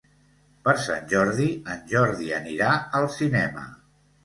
Per 0.67 0.73
Sant 0.85 1.05
Jordi 1.11 1.45
en 1.75 1.85
Jordi 1.93 2.33
anirà 2.41 2.73
al 3.03 3.09
cinema. 3.21 3.71